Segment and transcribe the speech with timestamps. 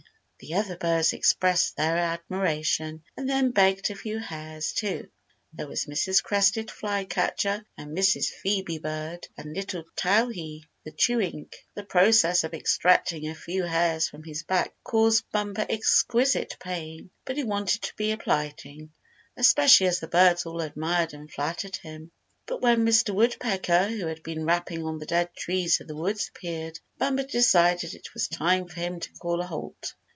[0.43, 5.07] The other birds expressed their admiration, and then begged a few hairs, too.
[5.53, 6.23] There was Mrs.
[6.23, 8.31] Crested Flycatcher, and Mrs.
[8.43, 11.53] Phœbe Bird, and little Towhee the Chewink.
[11.75, 17.37] The process of extracting a few hairs from his back caused Bumper exquisite pain, but
[17.37, 18.91] he wanted to be obliging,
[19.37, 22.09] especially as the birds all admired and flattered him.
[22.47, 23.13] But when Mr.
[23.13, 27.93] Woodpecker, who had been rapping on the dead trees of the woods, appeared, Bumper decided
[27.93, 29.93] it was time for him to call a halt.